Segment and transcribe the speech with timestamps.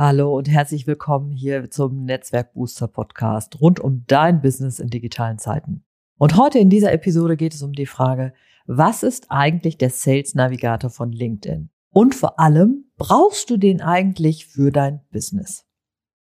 [0.00, 5.40] Hallo und herzlich willkommen hier zum Netzwerk Booster Podcast rund um dein Business in digitalen
[5.40, 5.82] Zeiten.
[6.18, 8.32] Und heute in dieser Episode geht es um die Frage,
[8.68, 11.70] was ist eigentlich der Sales Navigator von LinkedIn?
[11.90, 15.66] Und vor allem, brauchst du den eigentlich für dein Business?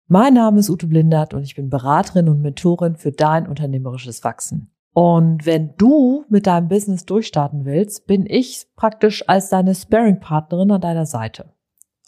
[0.09, 4.75] Mein Name ist Ute Blindert und ich bin Beraterin und Mentorin für dein unternehmerisches Wachsen.
[4.93, 10.81] Und wenn du mit deinem Business durchstarten willst, bin ich praktisch als deine Sparing-Partnerin an
[10.81, 11.53] deiner Seite.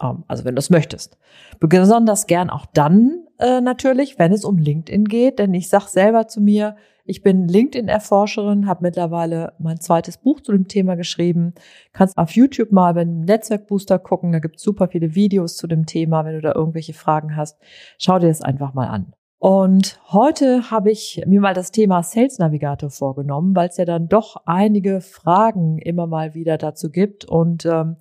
[0.02, 1.18] Ähm, also wenn du es möchtest.
[1.60, 6.28] Besonders gern auch dann äh, natürlich, wenn es um LinkedIn geht, denn ich sag selber
[6.28, 11.54] zu mir, ich bin LinkedIn-Erforscherin, habe mittlerweile mein zweites Buch zu dem Thema geschrieben.
[11.92, 16.24] Kannst auf YouTube mal beim Netzwerkbooster gucken, da gibt's super viele Videos zu dem Thema.
[16.24, 17.60] Wenn du da irgendwelche Fragen hast,
[17.98, 19.14] schau dir das einfach mal an.
[19.44, 24.08] Und heute habe ich mir mal das Thema Sales Navigator vorgenommen, weil es ja dann
[24.08, 27.98] doch einige Fragen immer mal wieder dazu gibt und ähm,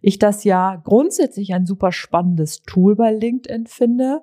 [0.00, 4.22] ich das ja grundsätzlich ein super spannendes Tool bei LinkedIn finde.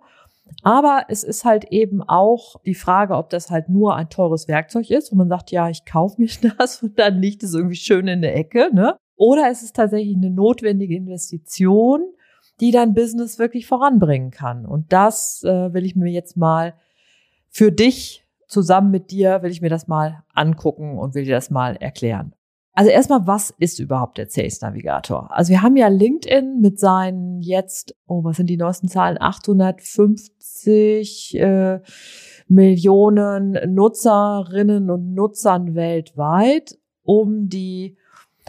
[0.64, 4.90] Aber es ist halt eben auch die Frage, ob das halt nur ein teures Werkzeug
[4.90, 8.08] ist und man sagt, ja, ich kaufe mir das und dann liegt es irgendwie schön
[8.08, 8.98] in der Ecke, ne?
[9.16, 12.02] Oder es ist tatsächlich eine notwendige Investition,
[12.64, 14.66] die dein Business wirklich voranbringen kann.
[14.66, 16.76] Und das äh, will ich mir jetzt mal
[17.50, 21.50] für dich zusammen mit dir, will ich mir das mal angucken und will dir das
[21.50, 22.34] mal erklären.
[22.72, 25.30] Also erstmal, was ist überhaupt der Sales Navigator?
[25.32, 29.18] Also wir haben ja LinkedIn mit seinen jetzt, oh, was sind die neuesten Zahlen?
[29.20, 31.82] 850 äh,
[32.48, 37.98] Millionen Nutzerinnen und Nutzern weltweit um die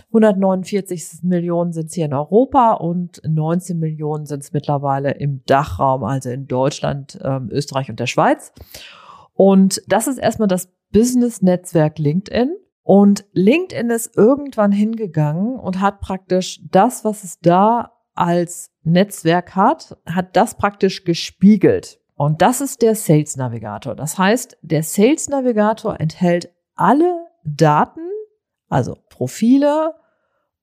[0.08, 6.04] 149 Millionen sind es hier in Europa und 19 Millionen sind es mittlerweile im Dachraum,
[6.04, 8.52] also in Deutschland, ähm, Österreich und der Schweiz.
[9.32, 12.54] Und das ist erstmal das Business-Netzwerk LinkedIn.
[12.82, 19.96] Und LinkedIn ist irgendwann hingegangen und hat praktisch das, was es da als Netzwerk hat,
[20.06, 21.98] hat das praktisch gespiegelt.
[22.14, 23.94] Und das ist der Sales Navigator.
[23.94, 28.00] Das heißt, der Sales Navigator enthält alle Daten,
[28.68, 29.94] also Profile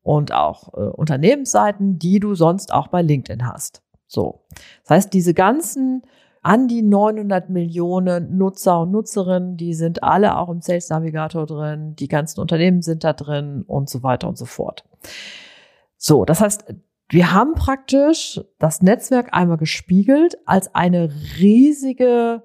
[0.03, 3.83] und auch äh, Unternehmensseiten, die du sonst auch bei LinkedIn hast.
[4.07, 4.45] So.
[4.83, 6.03] Das heißt, diese ganzen
[6.41, 11.95] an die 900 Millionen Nutzer und Nutzerinnen, die sind alle auch im Sales Navigator drin,
[11.95, 14.83] die ganzen Unternehmen sind da drin und so weiter und so fort.
[15.97, 16.73] So, das heißt,
[17.09, 22.43] wir haben praktisch das Netzwerk einmal gespiegelt als eine riesige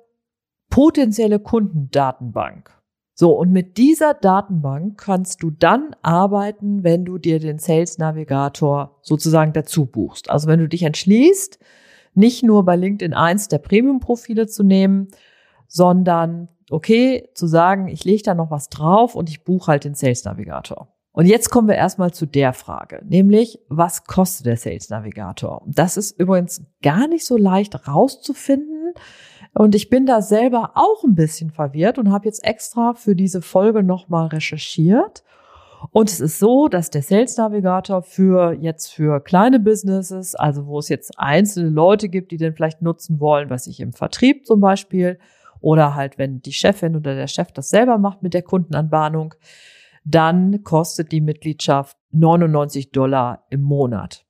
[0.68, 2.75] potenzielle Kundendatenbank.
[3.18, 8.98] So, und mit dieser Datenbank kannst du dann arbeiten, wenn du dir den Sales Navigator
[9.00, 10.28] sozusagen dazu buchst.
[10.28, 11.58] Also wenn du dich entschließt,
[12.12, 15.08] nicht nur bei LinkedIn eins der Premium-Profile zu nehmen,
[15.66, 19.94] sondern okay, zu sagen, ich lege da noch was drauf und ich buche halt den
[19.94, 20.88] Sales Navigator.
[21.12, 25.64] Und jetzt kommen wir erstmal zu der Frage, nämlich was kostet der Sales Navigator?
[25.66, 28.92] Das ist übrigens gar nicht so leicht rauszufinden.
[29.58, 33.40] Und ich bin da selber auch ein bisschen verwirrt und habe jetzt extra für diese
[33.40, 35.24] Folge nochmal recherchiert.
[35.92, 40.78] Und es ist so, dass der Sales Navigator für jetzt für kleine Businesses, also wo
[40.78, 44.60] es jetzt einzelne Leute gibt, die den vielleicht nutzen wollen, was ich im Vertrieb zum
[44.60, 45.18] Beispiel,
[45.60, 49.32] oder halt wenn die Chefin oder der Chef das selber macht mit der Kundenanbahnung,
[50.04, 54.25] dann kostet die Mitgliedschaft 99 Dollar im Monat.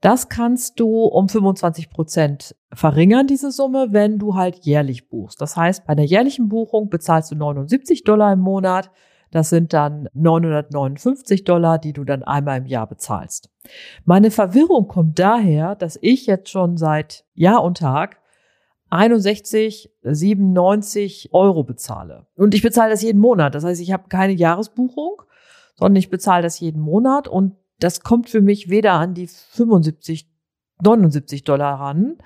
[0.00, 5.40] Das kannst du um 25 Prozent verringern, diese Summe, wenn du halt jährlich buchst.
[5.40, 8.90] Das heißt, bei einer jährlichen Buchung bezahlst du 79 Dollar im Monat.
[9.30, 13.50] Das sind dann 959 Dollar, die du dann einmal im Jahr bezahlst.
[14.04, 18.18] Meine Verwirrung kommt daher, dass ich jetzt schon seit Jahr und Tag
[18.90, 22.26] 61, 97 Euro bezahle.
[22.36, 23.54] Und ich bezahle das jeden Monat.
[23.54, 25.22] Das heißt, ich habe keine Jahresbuchung,
[25.74, 30.28] sondern ich bezahle das jeden Monat und das kommt für mich weder an die 75,
[30.82, 32.18] 79 Dollar ran,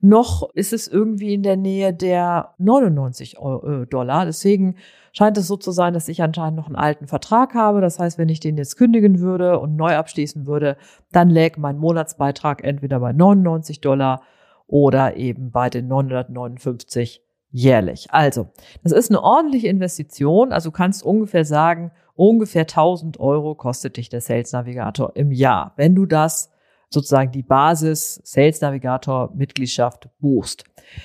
[0.00, 4.26] noch ist es irgendwie in der Nähe der 99 äh, Dollar.
[4.26, 4.76] Deswegen
[5.12, 7.80] scheint es so zu sein, dass ich anscheinend noch einen alten Vertrag habe.
[7.80, 10.76] Das heißt, wenn ich den jetzt kündigen würde und neu abschließen würde,
[11.12, 14.22] dann läge mein Monatsbeitrag entweder bei 99 Dollar
[14.66, 18.06] oder eben bei den 959 jährlich.
[18.10, 18.48] Also,
[18.82, 20.52] das ist eine ordentliche Investition.
[20.52, 25.94] Also kannst ungefähr sagen, ungefähr 1000 Euro kostet dich der Sales Navigator im Jahr, wenn
[25.94, 26.50] du das
[26.88, 30.64] sozusagen die Basis Sales Navigator Mitgliedschaft buchst.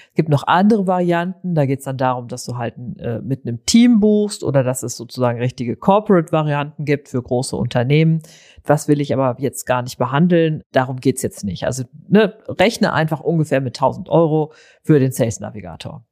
[0.09, 3.45] Es gibt noch andere Varianten, da geht es dann darum, dass du halt äh, mit
[3.45, 8.21] einem Team buchst oder dass es sozusagen richtige Corporate-Varianten gibt für große Unternehmen.
[8.63, 11.65] Was will ich aber jetzt gar nicht behandeln, darum geht's jetzt nicht.
[11.65, 16.05] Also ne, rechne einfach ungefähr mit 1000 Euro für den Sales Navigator.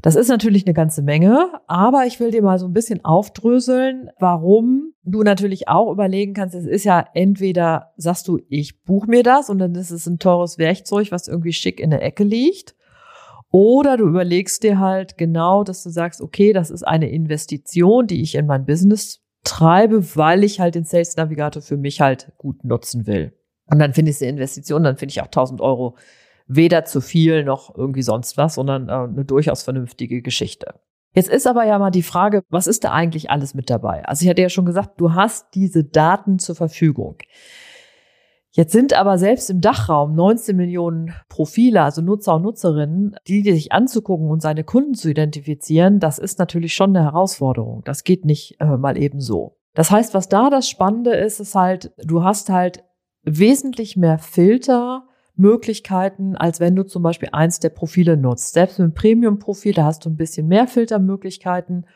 [0.00, 4.10] Das ist natürlich eine ganze Menge, aber ich will dir mal so ein bisschen aufdröseln,
[4.18, 9.22] warum du natürlich auch überlegen kannst, es ist ja entweder sagst du, ich buche mir
[9.22, 12.74] das und dann ist es ein teures Werkzeug, was irgendwie schick in der Ecke liegt.
[13.50, 18.22] Oder du überlegst dir halt genau, dass du sagst, okay, das ist eine Investition, die
[18.22, 22.64] ich in mein Business treibe, weil ich halt den Sales Navigator für mich halt gut
[22.64, 23.36] nutzen will.
[23.66, 25.96] Und dann finde ich die Investition, dann finde ich auch 1000 Euro
[26.46, 30.74] weder zu viel noch irgendwie sonst was, sondern äh, eine durchaus vernünftige Geschichte.
[31.14, 34.04] Jetzt ist aber ja mal die Frage, was ist da eigentlich alles mit dabei?
[34.06, 37.18] Also ich hatte ja schon gesagt, du hast diese Daten zur Verfügung.
[38.54, 43.72] Jetzt sind aber selbst im Dachraum 19 Millionen Profile, also Nutzer und Nutzerinnen, die, sich
[43.72, 47.82] anzugucken und seine Kunden zu identifizieren, das ist natürlich schon eine Herausforderung.
[47.84, 49.56] Das geht nicht äh, mal eben so.
[49.74, 52.84] Das heißt, was da das Spannende ist, ist halt, du hast halt
[53.22, 55.04] wesentlich mehr Filter,
[55.36, 58.52] Möglichkeiten, als wenn du zum Beispiel eins der Profile nutzt.
[58.54, 61.86] Selbst mit dem Premium-Profil, da hast du ein bisschen mehr Filtermöglichkeiten,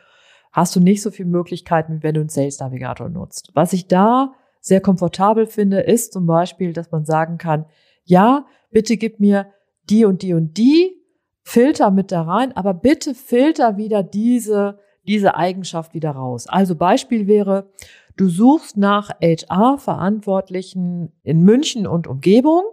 [0.51, 3.51] hast du nicht so viele Möglichkeiten, wie wenn du einen Sales Navigator nutzt.
[3.53, 7.65] Was ich da sehr komfortabel finde, ist zum Beispiel, dass man sagen kann,
[8.03, 9.47] ja, bitte gib mir
[9.89, 10.93] die und die und die
[11.43, 16.47] Filter mit da rein, aber bitte filter wieder diese, diese Eigenschaft wieder raus.
[16.47, 17.69] Also Beispiel wäre,
[18.17, 22.65] du suchst nach HR-Verantwortlichen in München und Umgebung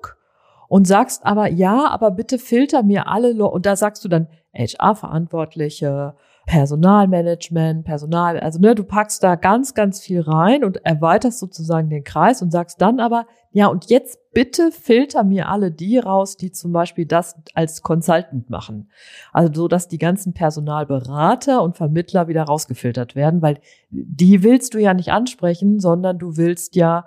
[0.69, 4.29] und sagst aber, ja, aber bitte filter mir alle, Leute, und da sagst du dann
[4.55, 6.15] HR-Verantwortliche,
[6.47, 12.05] Personalmanagement, Personal, also ne, du packst da ganz, ganz viel rein und erweiterst sozusagen den
[12.05, 16.53] Kreis und sagst dann aber, ja, und jetzt bitte filter mir alle die raus, die
[16.53, 18.91] zum Beispiel das als Consultant machen.
[19.33, 23.59] Also so, dass die ganzen Personalberater und Vermittler wieder rausgefiltert werden, weil
[23.91, 27.07] die willst du ja nicht ansprechen, sondern du willst ja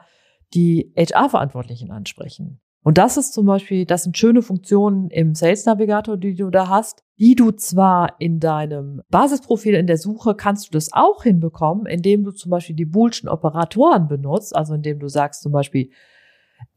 [0.54, 2.60] die HR-Verantwortlichen ansprechen.
[2.88, 6.70] Und das ist zum Beispiel, das sind schöne Funktionen im Sales Navigator, die du da
[6.70, 11.86] hast, die du zwar in deinem Basisprofil in der Suche kannst du das auch hinbekommen,
[11.86, 15.90] indem du zum Beispiel die Boolschen Operatoren benutzt, also indem du sagst zum Beispiel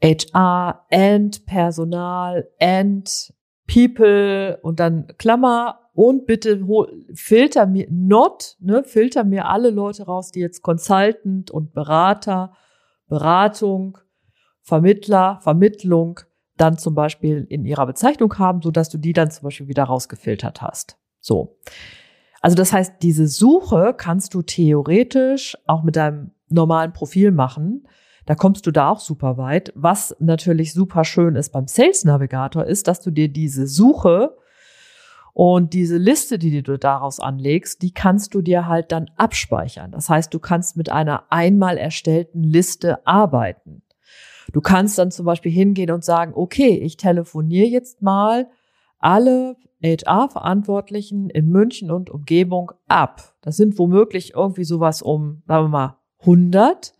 [0.02, 3.32] HR and Personal and
[3.72, 6.66] People und dann Klammer und bitte
[7.14, 12.52] filter mir not, ne, filter mir alle Leute raus, die jetzt Consultant und Berater,
[13.06, 13.98] Beratung,
[14.62, 16.20] Vermittler, Vermittlung
[16.56, 19.84] dann zum Beispiel in ihrer Bezeichnung haben, so dass du die dann zum Beispiel wieder
[19.84, 20.98] rausgefiltert hast.
[21.20, 21.56] So.
[22.42, 27.86] Also das heißt, diese Suche kannst du theoretisch auch mit deinem normalen Profil machen.
[28.26, 29.72] Da kommst du da auch super weit.
[29.74, 34.36] Was natürlich super schön ist beim Sales Navigator ist, dass du dir diese Suche
[35.32, 39.92] Und diese Liste, die du daraus anlegst, die kannst du dir halt dann abspeichern.
[39.92, 43.82] Das heißt, du kannst mit einer einmal erstellten Liste arbeiten.
[44.52, 48.48] Du kannst dann zum Beispiel hingehen und sagen, okay, ich telefoniere jetzt mal
[48.98, 53.34] alle HR-Verantwortlichen in München und Umgebung ab.
[53.40, 56.92] Das sind womöglich irgendwie sowas um, sagen wir mal, 100.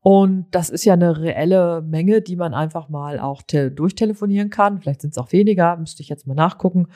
[0.00, 4.80] Und das ist ja eine reelle Menge, die man einfach mal auch durchtelefonieren kann.
[4.80, 6.88] Vielleicht sind es auch weniger, müsste ich jetzt mal nachgucken.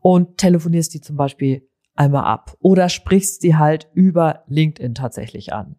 [0.00, 5.76] Und telefonierst die zum Beispiel einmal ab oder sprichst sie halt über LinkedIn tatsächlich an.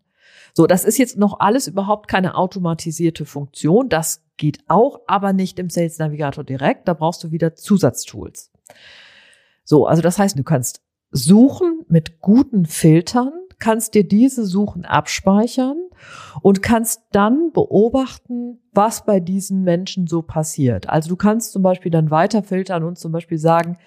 [0.54, 3.90] So, das ist jetzt noch alles überhaupt keine automatisierte Funktion.
[3.90, 6.88] Das geht auch, aber nicht im Sales Navigator direkt.
[6.88, 8.52] Da brauchst du wieder Zusatztools.
[9.64, 13.32] So, also das heißt, du kannst suchen mit guten Filtern,
[13.64, 15.78] kannst dir diese Suchen abspeichern
[16.42, 20.90] und kannst dann beobachten, was bei diesen Menschen so passiert.
[20.90, 23.78] Also du kannst zum Beispiel dann weiter filtern und zum Beispiel sagen,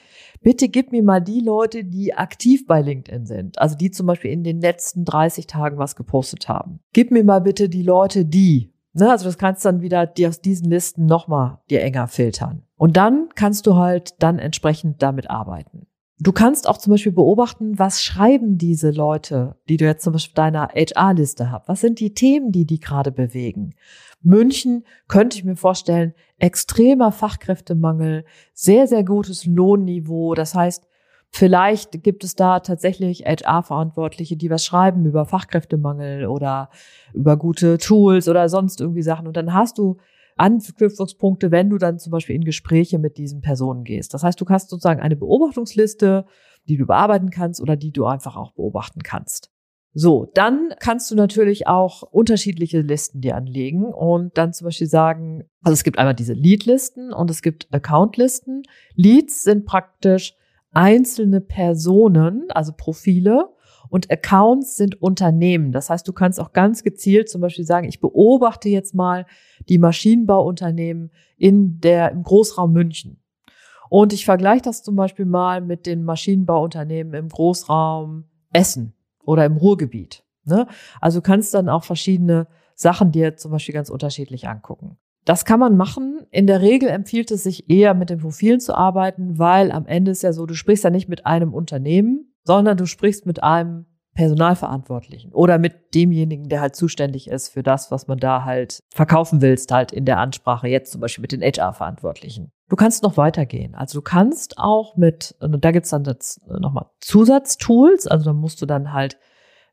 [0.41, 3.59] bitte gib mir mal die Leute, die aktiv bei LinkedIn sind.
[3.59, 6.81] Also die zum Beispiel in den letzten 30 Tagen was gepostet haben.
[6.95, 8.73] Gib mir mal bitte die Leute, die.
[8.95, 12.63] Ne, also das kannst dann wieder die aus diesen Listen nochmal dir enger filtern.
[12.77, 15.87] Und dann kannst du halt dann entsprechend damit arbeiten.
[16.19, 20.35] Du kannst auch zum Beispiel beobachten, was schreiben diese Leute, die du jetzt zum Beispiel
[20.35, 21.69] deiner HR-Liste hast.
[21.69, 23.75] Was sind die Themen, die die gerade bewegen?
[24.23, 30.35] München könnte ich mir vorstellen, extremer Fachkräftemangel, sehr, sehr gutes Lohnniveau.
[30.35, 30.89] Das heißt,
[31.29, 36.71] vielleicht gibt es da tatsächlich HR-Verantwortliche, die was schreiben über Fachkräftemangel oder
[37.13, 39.27] über gute Tools oder sonst irgendwie Sachen.
[39.27, 39.99] Und dann hast du
[40.37, 44.15] Anknüpfungspunkte, wenn du dann zum Beispiel in Gespräche mit diesen Personen gehst.
[44.15, 46.27] Das heißt, du hast sozusagen eine Beobachtungsliste,
[46.69, 49.51] die du bearbeiten kannst oder die du einfach auch beobachten kannst.
[49.99, 55.45] So, dann kannst du natürlich auch unterschiedliche Listen dir anlegen und dann zum Beispiel sagen,
[55.63, 58.65] also es gibt einmal diese Lead-Listen und es gibt Account-Listen.
[58.95, 60.35] Leads sind praktisch
[60.73, 63.49] einzelne Personen, also Profile,
[63.89, 65.73] und Accounts sind Unternehmen.
[65.73, 69.27] Das heißt, du kannst auch ganz gezielt zum Beispiel sagen, ich beobachte jetzt mal
[69.69, 73.23] die Maschinenbauunternehmen in der, im Großraum München.
[73.89, 79.57] Und ich vergleiche das zum Beispiel mal mit den Maschinenbauunternehmen im Großraum Essen oder im
[79.57, 80.25] Ruhrgebiet.
[80.45, 80.67] Ne?
[81.01, 84.99] Also kannst dann auch verschiedene Sachen dir zum Beispiel ganz unterschiedlich angucken.
[85.25, 86.27] Das kann man machen.
[86.31, 90.13] In der Regel empfiehlt es sich eher mit den Profilen zu arbeiten, weil am Ende
[90.13, 93.87] ist ja so, du sprichst ja nicht mit einem Unternehmen, sondern du sprichst mit einem
[94.15, 99.43] Personalverantwortlichen oder mit demjenigen, der halt zuständig ist für das, was man da halt verkaufen
[99.43, 102.51] willst, halt in der Ansprache, jetzt zum Beispiel mit den HR-Verantwortlichen.
[102.69, 103.75] Du kannst noch weitergehen.
[103.75, 108.63] Also du kannst auch mit, und da gibt's dann jetzt nochmal Zusatztools, also da musst
[108.63, 109.19] du dann halt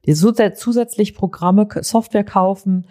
[0.06, 2.88] dir zusätzlich Programme, Software kaufen,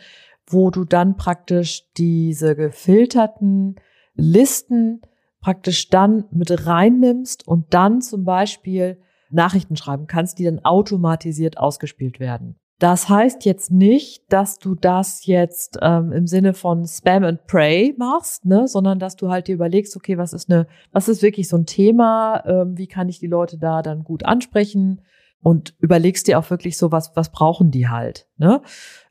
[0.47, 3.77] wo du dann praktisch diese gefilterten
[4.15, 5.03] Listen
[5.43, 12.21] praktisch dann mit reinnimmst und dann zum Beispiel Nachrichten schreiben kannst, die dann automatisiert ausgespielt
[12.21, 12.57] werden.
[12.83, 17.95] Das heißt jetzt nicht, dass du das jetzt ähm, im Sinne von Spam and Pray
[17.97, 21.49] machst, ne, sondern dass du halt dir überlegst, okay, was ist eine, was ist wirklich
[21.49, 25.01] so ein Thema, ähm, wie kann ich die Leute da dann gut ansprechen
[25.43, 28.63] und überlegst dir auch wirklich so, was, was brauchen die halt, ne?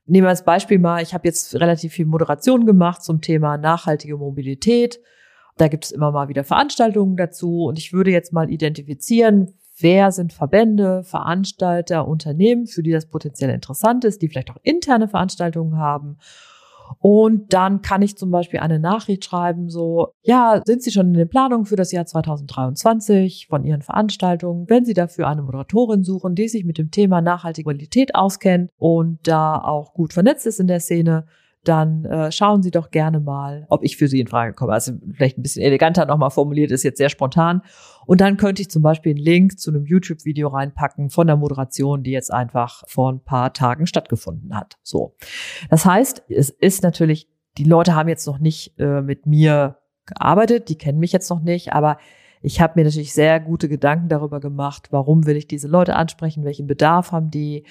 [0.06, 4.18] Nehmen wir als Beispiel mal, ich habe jetzt relativ viel Moderation gemacht zum Thema nachhaltige
[4.18, 5.00] Mobilität.
[5.56, 10.12] Da gibt es immer mal wieder Veranstaltungen dazu und ich würde jetzt mal identifizieren, wer
[10.12, 15.78] sind Verbände, Veranstalter, Unternehmen, für die das potenziell interessant ist, die vielleicht auch interne Veranstaltungen
[15.78, 16.18] haben.
[17.00, 21.14] Und dann kann ich zum Beispiel eine Nachricht schreiben, so, ja, sind Sie schon in
[21.14, 24.70] den Planungen für das Jahr 2023 von Ihren Veranstaltungen?
[24.70, 29.20] Wenn Sie dafür eine Moderatorin suchen, die sich mit dem Thema nachhaltige Mobilität auskennt und
[29.24, 31.26] da auch gut vernetzt ist in der Szene,
[31.64, 34.74] dann äh, schauen Sie doch gerne mal, ob ich für Sie in Frage komme.
[34.74, 37.62] Also vielleicht ein bisschen eleganter nochmal formuliert, ist jetzt sehr spontan.
[38.06, 42.04] Und dann könnte ich zum Beispiel einen Link zu einem YouTube-Video reinpacken von der Moderation,
[42.04, 44.78] die jetzt einfach vor ein paar Tagen stattgefunden hat.
[44.84, 45.16] So.
[45.70, 50.70] Das heißt, es ist natürlich, die Leute haben jetzt noch nicht äh, mit mir gearbeitet,
[50.70, 51.98] die kennen mich jetzt noch nicht, aber
[52.42, 56.44] ich habe mir natürlich sehr gute Gedanken darüber gemacht, warum will ich diese Leute ansprechen,
[56.44, 57.66] welchen Bedarf haben die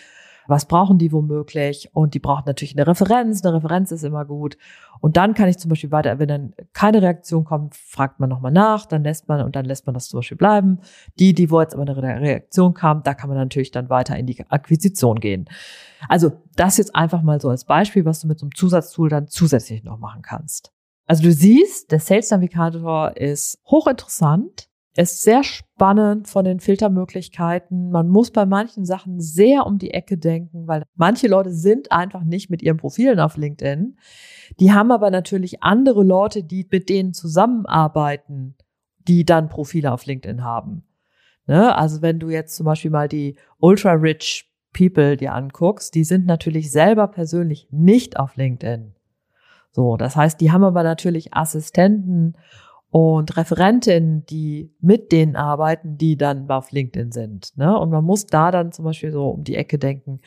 [0.47, 4.57] was brauchen die womöglich und die brauchen natürlich eine Referenz, eine Referenz ist immer gut
[5.01, 8.53] und dann kann ich zum Beispiel weiter, wenn dann keine Reaktion kommt, fragt man nochmal
[8.53, 10.81] nach, dann lässt man und dann lässt man das zum Beispiel bleiben.
[11.19, 14.27] Die, die wo jetzt aber eine Reaktion kam, da kann man natürlich dann weiter in
[14.27, 15.49] die Akquisition gehen.
[16.09, 19.29] Also das jetzt einfach mal so als Beispiel, was du mit so einem Zusatztool dann
[19.29, 20.73] zusätzlich noch machen kannst.
[21.07, 24.70] Also du siehst, der Sales Navigator ist hochinteressant
[25.01, 27.91] ist sehr spannend von den Filtermöglichkeiten.
[27.91, 32.25] Man muss bei manchen Sachen sehr um die Ecke denken, weil manche Leute sind einfach
[32.25, 33.97] nicht mit ihren Profilen auf LinkedIn.
[34.59, 38.57] Die haben aber natürlich andere Leute, die mit denen zusammenarbeiten,
[39.09, 40.85] die dann Profile auf LinkedIn haben.
[41.47, 41.75] Ne?
[41.77, 46.27] Also wenn du jetzt zum Beispiel mal die Ultra Rich People dir anguckst, die sind
[46.27, 48.95] natürlich selber persönlich nicht auf LinkedIn.
[49.73, 52.35] So, das heißt, die haben aber natürlich Assistenten
[52.91, 57.57] und Referentinnen, die mit denen arbeiten, die dann auf LinkedIn sind.
[57.57, 57.79] Ne?
[57.79, 60.21] Und man muss da dann zum Beispiel so um die Ecke denken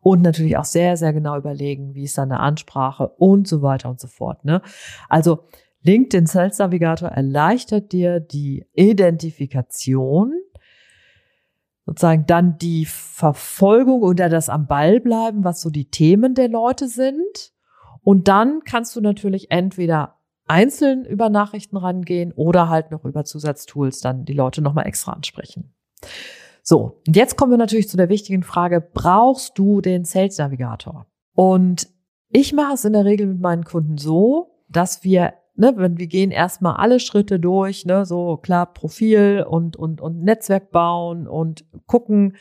[0.00, 3.90] und natürlich auch sehr, sehr genau überlegen, wie ist dann eine Ansprache und so weiter
[3.90, 4.44] und so fort.
[4.44, 4.62] Ne?
[5.08, 5.40] Also
[5.82, 10.34] LinkedIn Sales Navigator erleichtert dir die Identifikation,
[11.84, 16.86] sozusagen dann die Verfolgung oder das am Ball bleiben, was so die Themen der Leute
[16.86, 17.52] sind.
[18.02, 20.16] Und dann kannst du natürlich entweder
[20.46, 25.74] einzeln über Nachrichten rangehen oder halt noch über Zusatztools dann die Leute nochmal extra ansprechen.
[26.62, 31.06] So, und jetzt kommen wir natürlich zu der wichtigen Frage, brauchst du den Sales Navigator?
[31.34, 31.88] Und
[32.30, 36.06] ich mache es in der Regel mit meinen Kunden so, dass wir, ne, wenn wir
[36.06, 41.64] gehen erstmal alle Schritte durch, ne, so klar Profil und, und, und Netzwerk bauen und
[41.86, 42.36] gucken,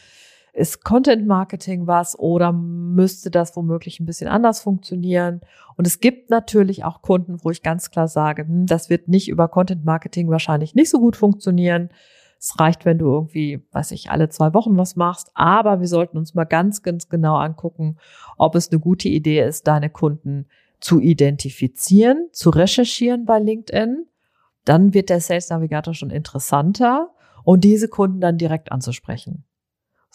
[0.54, 5.42] ist Content Marketing was oder müsste das womöglich ein bisschen anders funktionieren?
[5.76, 9.28] Und es gibt natürlich auch Kunden, wo ich ganz klar sage, hm, das wird nicht
[9.30, 11.90] über Content Marketing wahrscheinlich nicht so gut funktionieren.
[12.40, 15.32] Es reicht, wenn du irgendwie, weiß ich, alle zwei Wochen was machst.
[15.34, 17.98] Aber wir sollten uns mal ganz, ganz genau angucken,
[18.38, 20.46] ob es eine gute Idee ist, deine Kunden
[20.80, 24.06] zu identifizieren, zu recherchieren bei LinkedIn.
[24.66, 27.10] Dann wird der Sales Navigator schon interessanter
[27.44, 29.46] und diese Kunden dann direkt anzusprechen.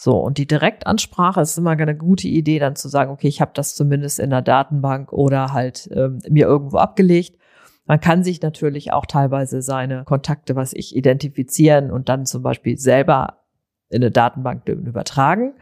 [0.01, 3.51] So, und die Direktansprache ist immer eine gute Idee, dann zu sagen, okay, ich habe
[3.53, 7.37] das zumindest in der Datenbank oder halt ähm, mir irgendwo abgelegt.
[7.85, 12.77] Man kann sich natürlich auch teilweise seine Kontakte, was ich, identifizieren und dann zum Beispiel
[12.77, 13.39] selber
[13.89, 15.55] in eine Datenbank übertragen.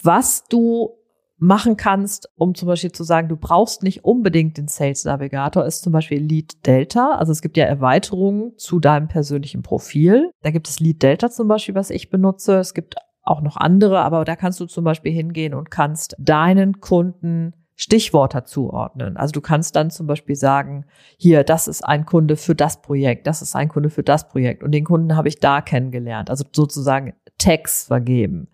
[0.00, 0.90] Was du
[1.38, 5.82] machen kannst, um zum Beispiel zu sagen, du brauchst nicht unbedingt den Sales Navigator, ist
[5.82, 7.16] zum Beispiel Lead Delta.
[7.16, 10.30] Also es gibt ja Erweiterungen zu deinem persönlichen Profil.
[10.42, 12.58] Da gibt es Lead Delta zum Beispiel, was ich benutze.
[12.58, 16.80] Es gibt auch noch andere, aber da kannst du zum Beispiel hingehen und kannst deinen
[16.80, 19.16] Kunden Stichworte zuordnen.
[19.16, 20.84] Also du kannst dann zum Beispiel sagen,
[21.16, 24.62] hier, das ist ein Kunde für das Projekt, das ist ein Kunde für das Projekt
[24.62, 26.30] und den Kunden habe ich da kennengelernt.
[26.30, 28.48] Also sozusagen Tags vergeben.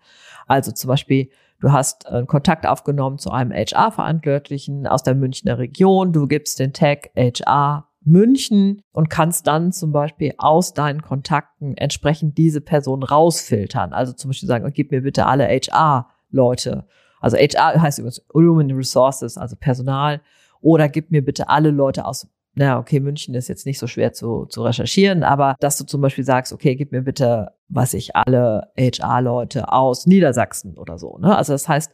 [0.47, 6.13] Also zum Beispiel, du hast einen Kontakt aufgenommen zu einem HR-Verantwortlichen aus der Münchner Region,
[6.13, 12.37] du gibst den Tag HR München und kannst dann zum Beispiel aus deinen Kontakten entsprechend
[12.37, 13.93] diese Person rausfiltern.
[13.93, 16.85] Also zum Beispiel sagen, gib mir bitte alle HR-Leute.
[17.19, 20.21] Also HR heißt übrigens Human Resources, also Personal.
[20.61, 24.11] Oder gib mir bitte alle Leute aus na, okay, München ist jetzt nicht so schwer
[24.11, 28.15] zu, zu recherchieren, aber dass du zum Beispiel sagst, okay, gib mir bitte, was ich,
[28.15, 31.17] alle HR-Leute aus Niedersachsen oder so.
[31.19, 31.37] Ne?
[31.37, 31.91] Also das heißt,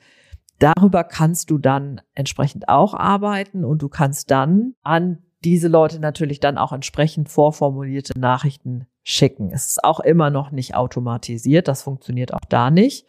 [0.57, 6.39] darüber kannst du dann entsprechend auch arbeiten und du kannst dann an diese Leute natürlich
[6.39, 9.51] dann auch entsprechend vorformulierte Nachrichten schicken.
[9.53, 13.05] Es ist auch immer noch nicht automatisiert, das funktioniert auch da nicht.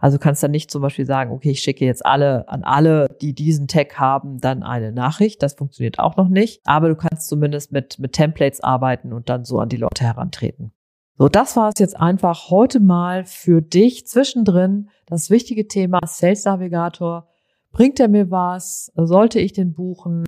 [0.00, 3.32] Also kannst dann nicht zum Beispiel sagen, okay, ich schicke jetzt alle an alle, die
[3.32, 5.42] diesen Tag haben, dann eine Nachricht.
[5.44, 6.60] Das funktioniert auch noch nicht.
[6.64, 10.72] Aber du kannst zumindest mit, mit Templates arbeiten und dann so an die Leute herantreten.
[11.16, 14.90] So, das war es jetzt einfach heute mal für dich zwischendrin.
[15.06, 17.28] Das wichtige Thema Sales Navigator.
[17.70, 18.92] Bringt er mir was?
[18.96, 20.24] Sollte ich den buchen?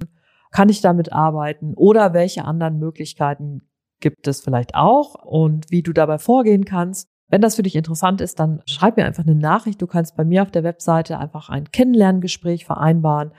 [0.51, 1.75] Kann ich damit arbeiten?
[1.75, 3.63] Oder welche anderen Möglichkeiten
[4.01, 7.09] gibt es vielleicht auch und wie du dabei vorgehen kannst?
[7.31, 9.83] Wenn das für dich interessant ist, dann schreib mir einfach eine Nachricht.
[9.83, 13.33] Du kannst bei mir auf der Webseite einfach ein Kennenlerngespräch vereinbaren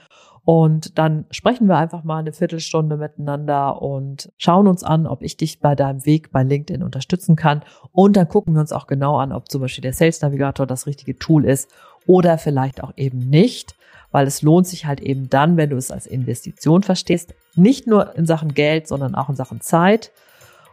[0.52, 5.38] und dann sprechen wir einfach mal eine Viertelstunde miteinander und schauen uns an, ob ich
[5.38, 7.62] dich bei deinem Weg bei LinkedIn unterstützen kann.
[7.92, 10.88] Und dann gucken wir uns auch genau an, ob zum Beispiel der Sales Navigator das
[10.88, 11.70] richtige Tool ist
[12.08, 13.76] oder vielleicht auch eben nicht
[14.12, 18.16] weil es lohnt sich halt eben dann, wenn du es als Investition verstehst, nicht nur
[18.16, 20.12] in Sachen Geld, sondern auch in Sachen Zeit.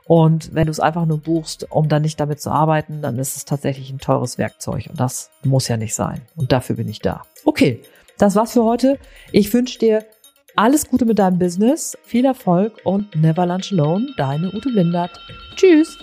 [0.06, 3.36] Und wenn du es einfach nur buchst, um dann nicht damit zu arbeiten, dann ist
[3.36, 4.86] es tatsächlich ein teures Werkzeug.
[4.88, 6.22] Und das muss ja nicht sein.
[6.36, 7.22] Und dafür bin ich da.
[7.44, 7.82] Okay,
[8.16, 8.98] das war's für heute.
[9.32, 10.04] Ich wünsche dir
[10.54, 14.06] alles Gute mit deinem Business, viel Erfolg und never lunch alone.
[14.16, 15.20] Deine Ute Blindert.
[15.56, 15.98] Tschüss.